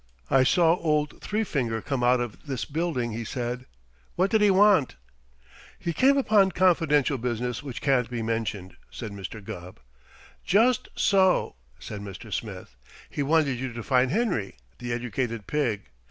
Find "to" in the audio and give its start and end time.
13.73-13.83